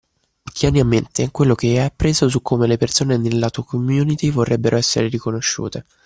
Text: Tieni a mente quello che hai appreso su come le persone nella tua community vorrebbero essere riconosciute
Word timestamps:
Tieni 0.51 0.79
a 0.79 0.83
mente 0.83 1.29
quello 1.29 1.53
che 1.53 1.67
hai 1.67 1.77
appreso 1.77 2.27
su 2.27 2.41
come 2.41 2.65
le 2.65 2.77
persone 2.77 3.17
nella 3.17 3.51
tua 3.51 3.63
community 3.63 4.31
vorrebbero 4.31 4.75
essere 4.77 5.07
riconosciute 5.07 5.85